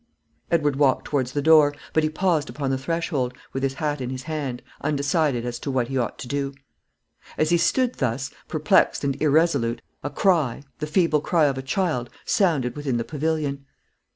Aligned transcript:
Edward 0.49 0.77
walked 0.77 1.05
towards 1.05 1.31
the 1.33 1.43
door; 1.43 1.75
but 1.93 2.01
he 2.01 2.09
paused 2.09 2.49
upon 2.49 2.71
the 2.71 2.77
threshold, 2.79 3.35
with 3.53 3.61
his 3.61 3.75
hat 3.75 4.01
in 4.01 4.09
his 4.09 4.23
hand, 4.23 4.63
undecided 4.83 5.45
as 5.45 5.59
to 5.59 5.69
what 5.69 5.89
he 5.89 5.97
ought 5.99 6.17
to 6.17 6.27
do. 6.27 6.55
As 7.37 7.51
he 7.51 7.57
stood 7.59 7.93
thus, 7.93 8.31
perplexed 8.47 9.03
and 9.03 9.15
irresolute, 9.21 9.83
a 10.03 10.09
cry, 10.09 10.63
the 10.79 10.87
feeble 10.87 11.21
cry 11.21 11.45
of 11.45 11.59
a 11.59 11.61
child, 11.61 12.09
sounded 12.25 12.75
within 12.75 12.97
the 12.97 13.03
pavilion. 13.05 13.63